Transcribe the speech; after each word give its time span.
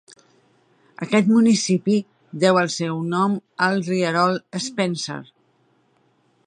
Aquest 1.05 1.27
municipi 1.33 1.97
deu 2.45 2.59
el 2.63 2.73
seu 2.77 3.05
nom 3.13 3.37
al 3.67 3.77
rierol 3.91 4.39
Spencer. 4.69 5.21